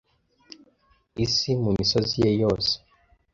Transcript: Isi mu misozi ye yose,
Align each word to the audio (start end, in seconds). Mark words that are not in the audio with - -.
Isi 1.25 1.51
mu 1.63 1.71
misozi 1.79 2.15
ye 2.23 2.31
yose, 2.41 2.73